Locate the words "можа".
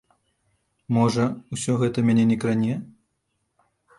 0.97-1.25